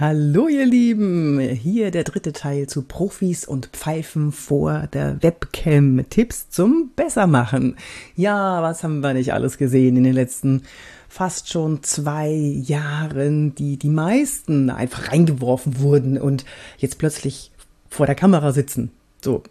[0.00, 6.04] Hallo ihr Lieben, hier der dritte Teil zu Profis und Pfeifen vor der Webcam.
[6.10, 7.76] Tipps zum Bessermachen.
[8.16, 10.62] Ja, was haben wir nicht alles gesehen in den letzten
[11.08, 16.44] fast schon zwei Jahren, die die meisten einfach reingeworfen wurden und
[16.78, 17.52] jetzt plötzlich
[17.88, 18.90] vor der Kamera sitzen.
[19.24, 19.42] So,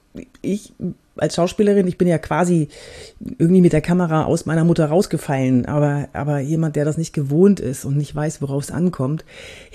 [0.43, 0.71] ich
[1.15, 2.69] als Schauspielerin, ich bin ja quasi
[3.37, 7.59] irgendwie mit der Kamera aus meiner Mutter rausgefallen, aber, aber jemand, der das nicht gewohnt
[7.59, 9.25] ist und nicht weiß, worauf es ankommt,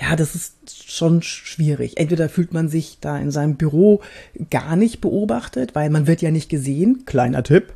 [0.00, 1.96] ja, das ist schon schwierig.
[1.96, 4.00] Entweder fühlt man sich da in seinem Büro
[4.50, 7.04] gar nicht beobachtet, weil man wird ja nicht gesehen.
[7.06, 7.72] Kleiner Tipp.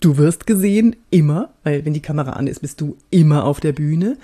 [0.00, 3.72] Du wirst gesehen, immer, weil wenn die Kamera an ist, bist du immer auf der
[3.72, 4.16] Bühne.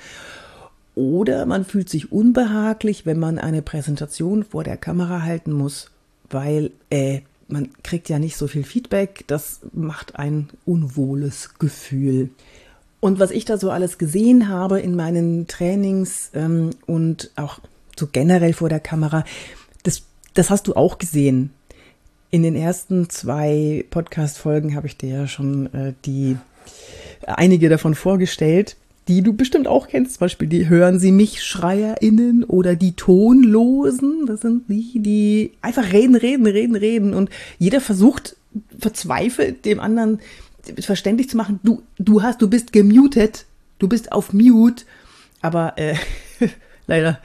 [0.95, 5.91] Oder man fühlt sich unbehaglich, wenn man eine Präsentation vor der Kamera halten muss,
[6.31, 12.31] weil äh, man kriegt ja nicht so viel Feedback, das macht ein unwohles Gefühl.
[13.01, 17.61] Und was ich da so alles gesehen habe in meinen Trainings ähm, und auch
[17.97, 19.25] so generell vor der Kamera,
[19.83, 20.03] das,
[20.35, 21.51] das hast du auch gesehen.
[22.31, 26.37] In den ersten zwei Podcast-Folgen habe ich dir ja schon äh, die
[27.27, 28.77] einige davon vorgestellt
[29.09, 34.27] die du bestimmt auch kennst, zum Beispiel die Hören Sie mich SchreierInnen oder die Tonlosen.
[34.27, 37.15] Das sind die, die einfach reden, reden, reden, reden.
[37.15, 38.37] Und jeder versucht
[38.79, 40.21] verzweifelt dem anderen
[40.81, 43.47] verständlich zu machen, du, du hast, du bist gemutet,
[43.79, 44.85] du bist auf Mute.
[45.41, 45.95] Aber äh,
[46.87, 47.21] leider,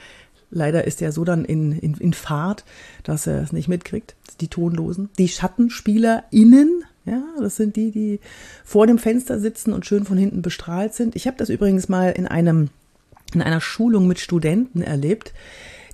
[0.50, 2.64] leider ist er so dann in, in, in Fahrt,
[3.02, 4.14] dass er es nicht mitkriegt.
[4.40, 5.10] Die Tonlosen.
[5.18, 8.20] Die SchattenspielerInnen ja, das sind die, die
[8.64, 11.16] vor dem Fenster sitzen und schön von hinten bestrahlt sind.
[11.16, 12.70] Ich habe das übrigens mal in einem
[13.34, 15.32] in einer Schulung mit Studenten erlebt.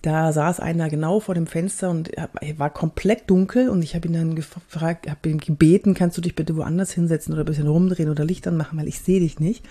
[0.02, 2.10] Da saß einer genau vor dem Fenster und
[2.56, 6.36] war komplett dunkel und ich habe ihn dann gefragt, habe ihn gebeten, kannst du dich
[6.36, 9.64] bitte woanders hinsetzen oder ein bisschen rumdrehen oder Licht anmachen, weil ich sehe dich nicht.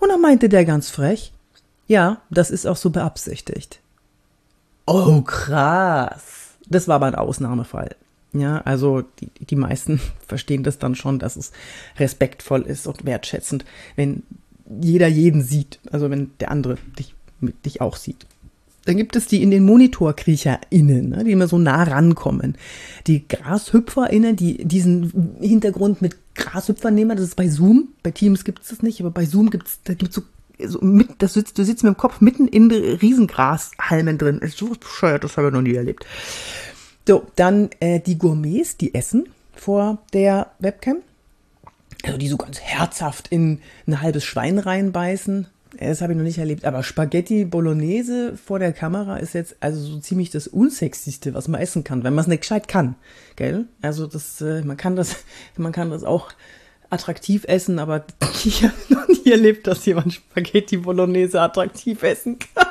[0.00, 1.32] Und dann meinte der ganz frech,
[1.86, 3.80] ja, das ist auch so beabsichtigt.
[4.86, 6.56] Oh, krass.
[6.68, 7.94] Das war aber ein Ausnahmefall.
[8.32, 11.52] Ja, also die, die meisten verstehen das dann schon, dass es
[11.98, 13.64] respektvoll ist und wertschätzend,
[13.96, 14.22] wenn
[14.80, 17.14] jeder jeden sieht, also wenn der andere dich,
[17.64, 18.26] dich auch sieht.
[18.86, 22.56] Dann gibt es die in den MonitorkriecherInnen, ne, die immer so nah rankommen.
[23.06, 28.62] Die GrashüpferInnen, die diesen Hintergrund mit Grashüpfern nehmen, das ist bei Zoom, bei Teams gibt
[28.62, 30.22] es das nicht, aber bei Zoom gibt es, da gibt so,
[30.64, 34.38] so mit, das sitzt, du sitzt mit dem Kopf mitten in Riesengrashalmen drin.
[34.40, 36.06] Das ist so bescheuert, das habe ich noch nie erlebt.
[37.10, 40.98] So, dann äh, die Gourmets, die essen vor der Webcam.
[42.04, 45.48] Also die so ganz herzhaft in ein halbes Schwein reinbeißen.
[45.76, 46.64] Das habe ich noch nicht erlebt.
[46.64, 51.60] Aber Spaghetti Bolognese vor der Kamera ist jetzt also so ziemlich das Unsexyste, was man
[51.60, 52.94] essen kann, wenn man es nicht gescheit kann.
[53.34, 53.64] Gell?
[53.82, 55.16] Also das, äh, man kann das,
[55.56, 56.30] man kann das auch
[56.90, 58.04] attraktiv essen, aber
[58.44, 62.68] ich habe noch nie erlebt, dass jemand Spaghetti Bolognese attraktiv essen kann.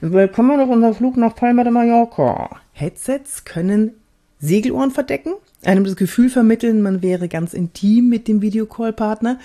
[0.00, 2.61] Willkommen auf unserem Flug nach Palma de Mallorca.
[2.72, 3.93] Headsets können
[4.40, 9.38] Segelohren verdecken, einem das Gefühl vermitteln, man wäre ganz intim mit dem Videocall-Partner.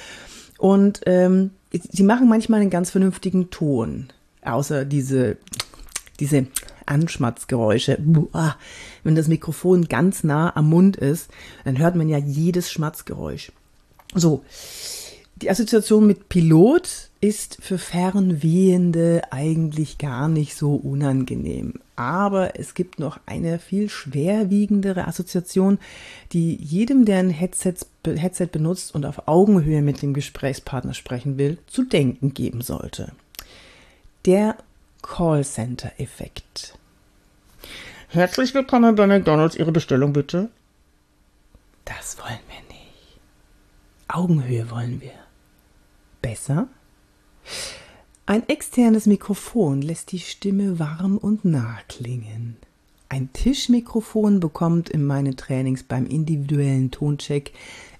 [0.58, 4.08] Und ähm, sie machen manchmal einen ganz vernünftigen Ton.
[4.44, 5.38] Außer diese,
[6.20, 6.48] diese
[6.86, 7.98] Anschmatzgeräusche.
[8.00, 8.58] Buah.
[9.04, 11.30] Wenn das Mikrofon ganz nah am Mund ist,
[11.64, 13.52] dann hört man ja jedes Schmatzgeräusch.
[14.16, 14.44] So,
[15.42, 21.76] die Assoziation mit Pilot ist für Fernwehende eigentlich gar nicht so unangenehm.
[22.00, 25.80] Aber es gibt noch eine viel schwerwiegendere Assoziation,
[26.32, 27.76] die jedem, der ein Headset,
[28.06, 33.12] Headset benutzt und auf Augenhöhe mit dem Gesprächspartner sprechen will, zu denken geben sollte.
[34.26, 34.56] Der
[35.02, 36.78] Callcenter-Effekt.
[38.08, 39.58] Herzlich willkommen bei McDonald's.
[39.58, 40.48] Ihre Bestellung bitte.
[41.84, 43.20] Das wollen wir nicht.
[44.08, 45.12] Augenhöhe wollen wir.
[46.22, 46.70] Besser?
[48.30, 52.58] Ein externes Mikrofon lässt die Stimme warm und nah klingen.
[53.10, 57.52] Ein Tischmikrofon bekommt in meinen Trainings beim individuellen Toncheck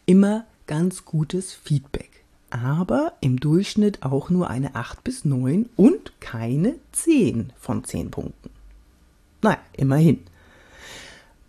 [0.06, 2.12] immer ganz gutes Feedback,
[2.52, 8.52] aber im Durchschnitt auch nur eine 8 bis 9 und keine 10 von 10 Punkten.
[9.42, 10.20] Naja, immerhin.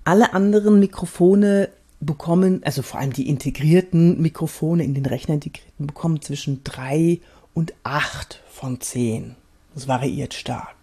[0.04, 1.68] Alle anderen Mikrofone
[2.00, 7.39] bekommen, also vor allem die integrierten Mikrofone in den Rechner integrierten, bekommen zwischen 3 und
[7.84, 9.36] 8 von 10.
[9.74, 10.74] Das variiert stark.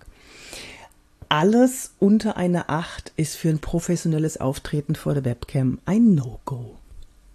[1.30, 6.78] Alles unter einer 8 ist für ein professionelles Auftreten vor der Webcam ein No-Go.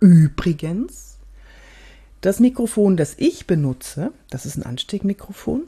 [0.00, 1.18] Übrigens,
[2.22, 5.64] das Mikrofon, das ich benutze, das ist ein Ansteckmikrofon,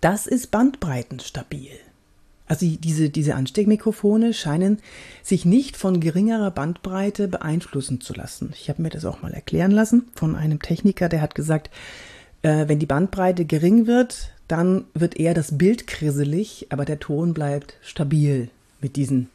[0.00, 1.72] das ist bandbreitenstabil.
[2.46, 4.78] Also diese, diese Ansteckmikrofone scheinen
[5.22, 8.52] sich nicht von geringerer Bandbreite beeinflussen zu lassen.
[8.58, 11.70] Ich habe mir das auch mal erklären lassen von einem Techniker, der hat gesagt,
[12.42, 17.34] äh, wenn die Bandbreite gering wird, dann wird eher das Bild krisselig, aber der Ton
[17.34, 18.48] bleibt stabil
[18.80, 19.28] mit diesen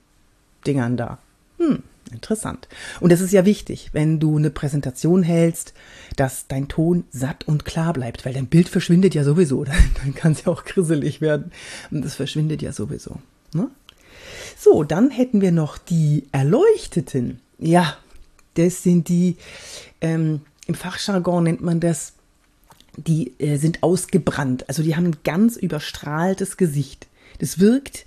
[0.68, 1.20] Dingern da.
[1.58, 2.68] Hm, interessant.
[3.00, 5.74] Und es ist ja wichtig, wenn du eine Präsentation hältst,
[6.18, 9.64] dass dein Ton satt und klar bleibt, weil dein Bild verschwindet ja sowieso.
[9.66, 11.52] Dann, dann kann es ja auch krisselig werden.
[11.92, 13.20] Und das verschwindet ja sowieso.
[13.54, 13.70] Ne?
[14.58, 17.40] So, dann hätten wir noch die Erleuchteten.
[17.58, 17.98] Ja,
[18.56, 19.38] das sind die,
[20.02, 22.14] ähm, im Fachjargon nennt man das
[22.98, 24.68] die äh, sind ausgebrannt.
[24.68, 27.08] Also die haben ein ganz überstrahltes Gesicht.
[27.40, 28.06] Das wirkt,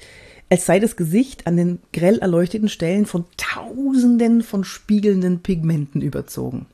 [0.50, 6.66] als sei das Gesicht an den grell erleuchteten Stellen von Tausenden von spiegelnden Pigmenten überzogen.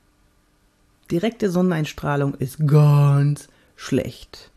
[1.10, 4.50] Direkte Sonneneinstrahlung ist ganz schlecht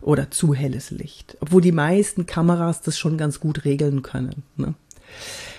[0.00, 4.42] oder zu helles Licht, obwohl die meisten Kameras das schon ganz gut regeln können.
[4.56, 4.74] Ne?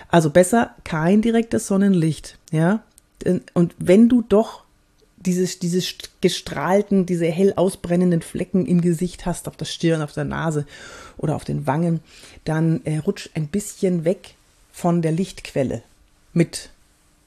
[0.09, 2.83] Also besser kein direktes Sonnenlicht, ja.
[3.53, 4.63] Und wenn du doch
[5.17, 5.81] dieses, diese
[6.21, 10.65] gestrahlten, diese hell ausbrennenden Flecken im Gesicht hast, auf der Stirn, auf der Nase
[11.17, 11.99] oder auf den Wangen,
[12.45, 14.35] dann äh, rutsch ein bisschen weg
[14.71, 15.81] von der Lichtquelle
[16.33, 16.69] mit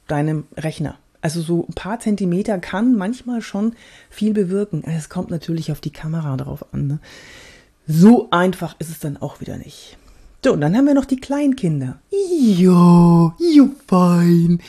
[0.07, 0.97] deinem Rechner.
[1.23, 3.75] Also so ein paar Zentimeter kann manchmal schon
[4.09, 4.85] viel bewirken.
[4.85, 6.87] Es kommt natürlich auf die Kamera drauf an.
[6.87, 6.99] Ne?
[7.87, 9.99] So einfach ist es dann auch wieder nicht.
[10.43, 11.99] So, und dann haben wir noch die Kleinkinder.
[12.11, 14.61] Ja, ja, fein.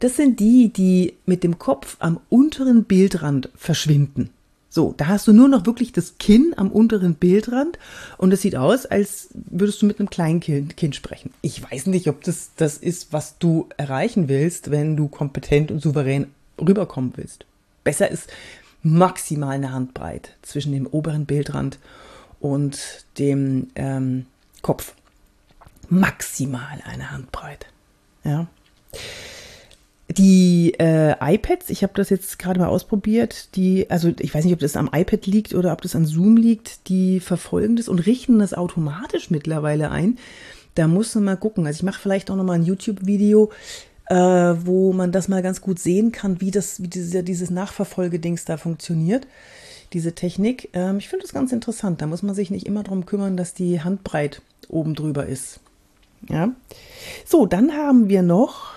[0.00, 4.30] Das sind die, die mit dem Kopf am unteren Bildrand verschwinden.
[4.68, 7.78] So, da hast du nur noch wirklich das Kinn am unteren Bildrand
[8.18, 11.30] und es sieht aus, als würdest du mit einem kleinen kind, kind sprechen.
[11.42, 15.80] Ich weiß nicht, ob das das ist, was du erreichen willst, wenn du kompetent und
[15.80, 16.26] souverän
[16.60, 17.46] rüberkommen willst.
[17.84, 18.28] Besser ist
[18.82, 21.78] maximal eine Handbreit zwischen dem oberen Bildrand
[22.40, 24.26] und dem ähm,
[24.60, 24.92] Kopf
[25.90, 27.66] maximal eine Handbreit.
[28.24, 28.46] Ja.
[30.08, 34.52] Die äh, iPads, ich habe das jetzt gerade mal ausprobiert, die, also ich weiß nicht,
[34.52, 38.00] ob das am iPad liegt oder ob das an Zoom liegt, die verfolgen das und
[38.00, 40.18] richten das automatisch mittlerweile ein.
[40.74, 41.66] Da muss man mal gucken.
[41.66, 43.50] Also ich mache vielleicht auch noch mal ein YouTube-Video,
[44.06, 48.44] äh, wo man das mal ganz gut sehen kann, wie das, wie diese, dieses Nachverfolgedings
[48.44, 49.26] da funktioniert,
[49.92, 50.68] diese Technik.
[50.74, 52.02] Ähm, ich finde das ganz interessant.
[52.02, 55.60] Da muss man sich nicht immer darum kümmern, dass die Handbreit oben drüber ist.
[56.28, 56.52] Ja.
[57.24, 58.72] So, dann haben wir noch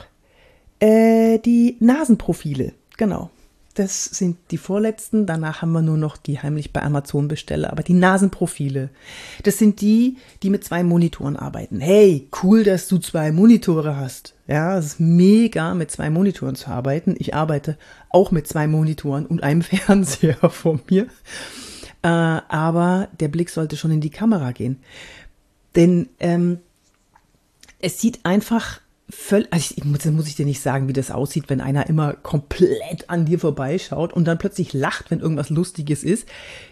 [0.80, 2.74] äh, die Nasenprofile.
[2.98, 3.30] Genau.
[3.78, 5.28] Das sind die vorletzten.
[5.28, 7.72] Danach haben wir nur noch die heimlich bei Amazon bestelle.
[7.72, 8.90] Aber die Nasenprofile,
[9.44, 11.80] das sind die, die mit zwei Monitoren arbeiten.
[11.80, 14.34] Hey, cool, dass du zwei Monitore hast.
[14.48, 17.16] Ja, es ist mega, mit zwei Monitoren zu arbeiten.
[17.20, 17.78] Ich arbeite
[18.10, 21.04] auch mit zwei Monitoren und einem Fernseher vor mir.
[22.02, 24.80] Äh, aber der Blick sollte schon in die Kamera gehen.
[25.76, 26.62] Denn ähm,
[27.80, 31.46] es sieht einfach völlig, also ich, muss, muss ich dir nicht sagen, wie das aussieht,
[31.48, 36.28] wenn einer immer komplett an dir vorbeischaut und dann plötzlich lacht, wenn irgendwas Lustiges ist.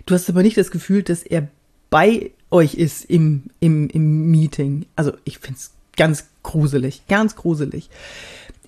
[0.06, 1.48] Du hast aber nicht das Gefühl, dass er
[1.90, 4.86] bei euch ist im, im, im Meeting.
[4.96, 7.90] Also ich finde es ganz gruselig, ganz gruselig.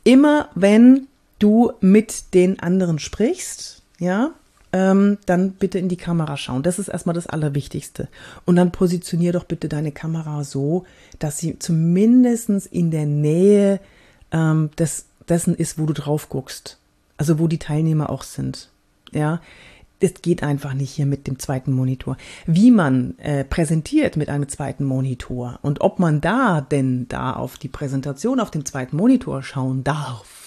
[0.03, 1.07] Immer wenn
[1.39, 4.31] du mit den anderen sprichst, ja,
[4.73, 6.63] ähm, dann bitte in die Kamera schauen.
[6.63, 8.07] Das ist erstmal das Allerwichtigste.
[8.45, 10.85] Und dann positionier doch bitte deine Kamera so,
[11.19, 13.79] dass sie zumindest in der Nähe
[14.31, 16.77] ähm, des, dessen ist, wo du drauf guckst.
[17.17, 18.69] Also wo die Teilnehmer auch sind.
[19.11, 19.41] Ja,
[19.99, 22.17] das geht einfach nicht hier mit dem zweiten Monitor.
[22.45, 27.57] Wie man äh, präsentiert mit einem zweiten Monitor und ob man da denn da auf
[27.57, 30.46] die Präsentation auf dem zweiten Monitor schauen darf,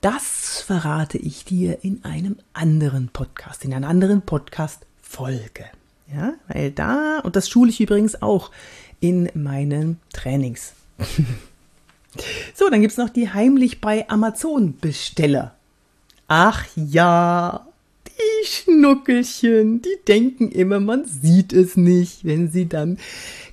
[0.00, 5.66] das verrate ich dir in einem anderen Podcast, in einer anderen Podcast-Folge.
[6.12, 8.50] Ja, weil da, und das schule ich übrigens auch
[8.98, 10.72] in meinen Trainings.
[12.54, 15.54] so, dann gibt es noch die heimlich bei Amazon Besteller.
[16.26, 17.66] Ach ja,
[18.06, 22.98] die Schnuckelchen, die denken immer, man sieht es nicht, wenn sie dann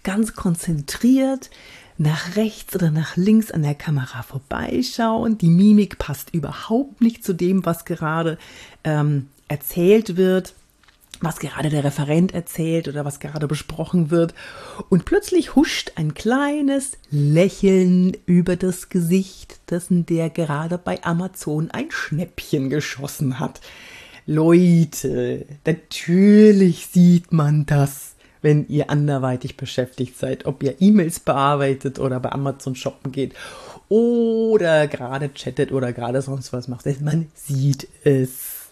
[0.04, 1.50] ganz konzentriert
[1.98, 5.38] nach rechts oder nach links an der Kamera vorbeischauen.
[5.38, 8.38] Die Mimik passt überhaupt nicht zu dem, was gerade
[8.84, 10.54] ähm, erzählt wird,
[11.22, 14.36] was gerade der Referent erzählt oder was gerade besprochen wird.
[14.90, 21.90] Und plötzlich huscht ein kleines Lächeln über das Gesicht dessen, der gerade bei Amazon ein
[21.90, 23.62] Schnäppchen geschossen hat.
[24.28, 28.17] Leute, natürlich sieht man das
[28.48, 33.34] wenn ihr anderweitig beschäftigt seid, ob ihr E-Mails bearbeitet oder bei Amazon shoppen geht
[33.90, 36.86] oder gerade chattet oder gerade sonst was macht.
[37.02, 38.70] Man sieht es.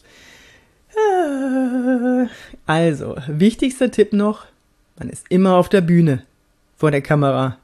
[0.98, 2.28] Ah.
[2.66, 4.46] Also, wichtigster Tipp noch,
[4.98, 6.24] man ist immer auf der Bühne
[6.78, 7.58] vor der Kamera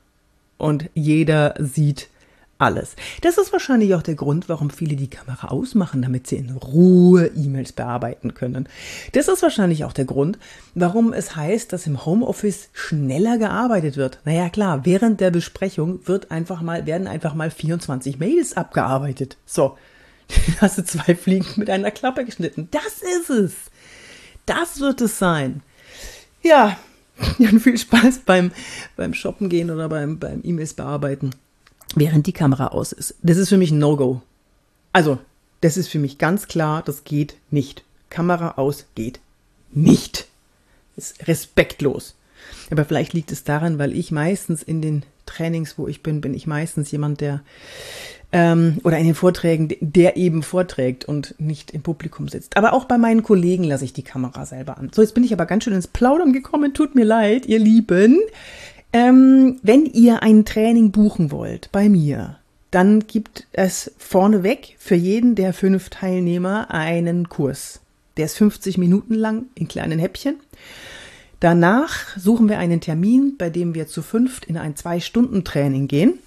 [0.58, 2.10] und jeder sieht
[2.62, 2.96] alles.
[3.22, 7.32] Das ist wahrscheinlich auch der Grund, warum viele die Kamera ausmachen, damit sie in Ruhe
[7.36, 8.70] E-Mails bearbeiten können.
[9.14, 10.38] Das ist wahrscheinlich auch der Grund,
[10.76, 14.20] warum es heißt, dass im Homeoffice schneller gearbeitet wird.
[14.26, 19.38] Naja, klar, während der Besprechung wird einfach mal, werden einfach mal 24 Mails abgearbeitet.
[19.46, 19.78] So.
[20.62, 22.70] Hast du zwei Fliegen mit einer Klappe geschnitten.
[22.72, 23.54] Das ist es.
[24.46, 25.62] Das wird es sein.
[26.42, 26.78] Ja,
[27.38, 28.52] ja viel Spaß beim,
[28.96, 31.32] beim Shoppen gehen oder beim, beim E-Mails bearbeiten
[31.96, 33.16] während die Kamera aus ist.
[33.22, 34.22] Das ist für mich ein No-Go.
[34.94, 35.18] Also,
[35.62, 37.84] das ist für mich ganz klar, das geht nicht.
[38.10, 39.20] Kamera aus geht
[39.72, 40.28] nicht.
[40.98, 42.16] Ist respektlos.
[42.70, 46.34] Aber vielleicht liegt es daran, weil ich meistens in den Trainings, wo ich bin, bin
[46.34, 47.42] ich meistens jemand, der
[48.32, 52.58] ähm, oder in den Vorträgen, der eben vorträgt und nicht im Publikum sitzt.
[52.58, 54.92] Aber auch bei meinen Kollegen lasse ich die Kamera selber an.
[54.94, 56.74] So, jetzt bin ich aber ganz schön ins Plaudern gekommen.
[56.74, 58.20] Tut mir leid, ihr Lieben.
[58.94, 62.38] Ähm, wenn ihr ein Training buchen wollt bei mir,
[62.72, 67.80] dann gibt es vorneweg für jeden der fünf Teilnehmer einen Kurs.
[68.18, 70.36] Der ist 50 Minuten lang in kleinen Häppchen.
[71.40, 76.20] Danach suchen wir einen Termin, bei dem wir zu fünft in ein Zwei-Stunden-Training gehen.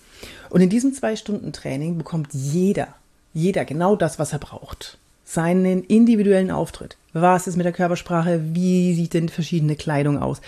[0.51, 2.89] Und in diesem Zwei-Stunden-Training bekommt jeder,
[3.33, 4.99] jeder genau das, was er braucht.
[5.25, 6.97] Seinen individuellen Auftritt.
[7.13, 8.41] Was ist mit der Körpersprache?
[8.55, 10.41] Wie sieht denn verschiedene Kleidung aus?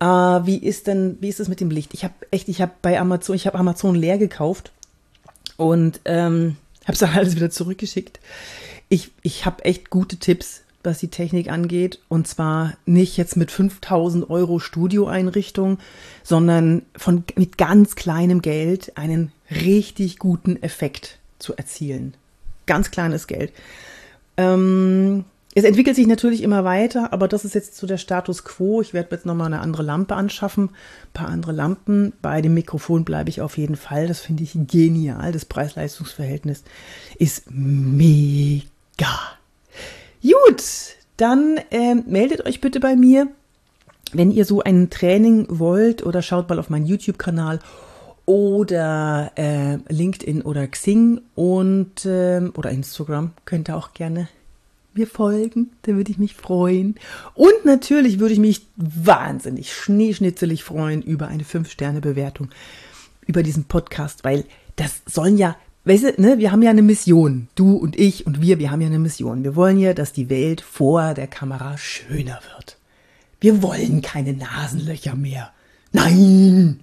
[0.00, 1.94] Äh, wie ist denn, wie ist es mit dem Licht?
[1.94, 4.72] Ich habe echt, ich habe bei Amazon, ich habe Amazon leer gekauft
[5.56, 8.20] und ähm, habe es dann alles wieder zurückgeschickt.
[8.88, 12.00] Ich, ich habe echt gute Tipps, was die Technik angeht.
[12.08, 15.78] Und zwar nicht jetzt mit 5000 Euro Studioeinrichtung,
[16.22, 22.14] sondern von, mit ganz kleinem Geld einen richtig guten Effekt zu erzielen.
[22.66, 23.52] Ganz kleines Geld.
[24.36, 25.24] Ähm,
[25.56, 28.82] es entwickelt sich natürlich immer weiter, aber das ist jetzt so der Status quo.
[28.82, 32.12] Ich werde jetzt nochmal eine andere Lampe anschaffen, ein paar andere Lampen.
[32.20, 34.06] Bei dem Mikrofon bleibe ich auf jeden Fall.
[34.06, 35.32] Das finde ich genial.
[35.32, 36.62] Das Preis-Leistungs-Verhältnis
[37.18, 38.66] ist mega.
[40.20, 40.62] Gut,
[41.16, 43.26] dann äh, meldet euch bitte bei mir,
[44.12, 47.60] wenn ihr so ein Training wollt oder schaut mal auf meinen YouTube-Kanal
[48.26, 54.28] oder äh, LinkedIn oder Xing und äh, oder Instagram könnt ihr auch gerne
[54.96, 56.96] mir folgen, dann würde ich mich freuen.
[57.34, 62.50] Und natürlich würde ich mich wahnsinnig schneeschnitzelig freuen über eine 5-Sterne-Bewertung
[63.26, 64.44] über diesen Podcast, weil
[64.76, 67.48] das sollen ja, weißt du, ne, wir haben ja eine Mission.
[67.54, 69.44] Du und ich und wir, wir haben ja eine Mission.
[69.44, 72.78] Wir wollen ja, dass die Welt vor der Kamera schöner wird.
[73.40, 75.52] Wir wollen keine Nasenlöcher mehr.
[75.92, 76.80] Nein!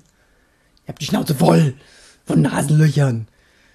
[0.83, 1.75] Ich hab die Schnauze voll
[2.25, 3.27] von Nasenlöchern.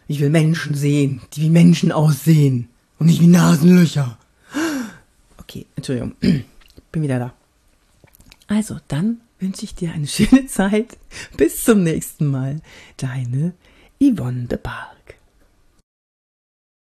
[0.08, 2.68] Ich will Menschen sehen, die wie Menschen aussehen
[2.98, 4.18] und nicht wie Nasenlöcher.
[5.48, 6.14] Okay, Entschuldigung.
[6.92, 7.34] Bin wieder da.
[8.48, 10.98] Also, dann wünsche ich dir eine schöne Zeit.
[11.36, 12.60] Bis zum nächsten Mal.
[12.98, 13.54] Deine
[13.98, 14.94] Yvonne de Bar.